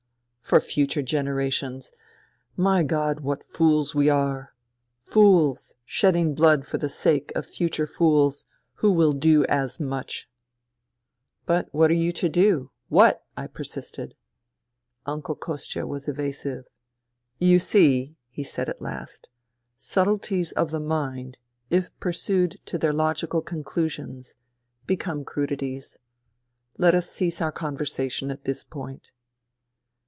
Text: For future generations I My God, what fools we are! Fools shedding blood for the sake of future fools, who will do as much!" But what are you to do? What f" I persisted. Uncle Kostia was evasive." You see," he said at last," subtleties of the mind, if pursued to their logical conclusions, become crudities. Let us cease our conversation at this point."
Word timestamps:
For 0.51 0.59
future 0.59 1.01
generations 1.01 1.93
I 2.57 2.61
My 2.61 2.83
God, 2.83 3.21
what 3.21 3.41
fools 3.45 3.95
we 3.95 4.09
are! 4.09 4.53
Fools 5.01 5.75
shedding 5.85 6.35
blood 6.35 6.67
for 6.67 6.77
the 6.77 6.89
sake 6.89 7.31
of 7.37 7.45
future 7.45 7.87
fools, 7.87 8.45
who 8.73 8.91
will 8.91 9.13
do 9.13 9.45
as 9.45 9.79
much!" 9.79 10.29
But 11.45 11.69
what 11.73 11.89
are 11.89 11.93
you 11.93 12.11
to 12.11 12.27
do? 12.27 12.69
What 12.89 13.15
f" 13.15 13.21
I 13.37 13.47
persisted. 13.47 14.13
Uncle 15.05 15.35
Kostia 15.37 15.87
was 15.87 16.09
evasive." 16.09 16.65
You 17.49 17.57
see," 17.57 18.17
he 18.27 18.43
said 18.43 18.67
at 18.67 18.81
last," 18.81 19.29
subtleties 19.77 20.51
of 20.51 20.71
the 20.71 20.81
mind, 20.81 21.37
if 21.69 21.97
pursued 22.01 22.59
to 22.65 22.77
their 22.77 22.91
logical 22.91 23.41
conclusions, 23.41 24.35
become 24.85 25.23
crudities. 25.23 25.95
Let 26.77 26.93
us 26.93 27.09
cease 27.09 27.41
our 27.41 27.53
conversation 27.53 28.29
at 28.29 28.43
this 28.43 28.65
point." 28.65 29.11